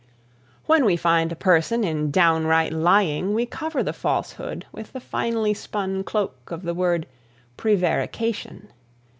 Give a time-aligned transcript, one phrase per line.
[0.65, 5.53] When we find a person in downright lying we cover the falsehood with the finely
[5.53, 7.05] spun cloak of the word
[7.55, 8.69] prevarication.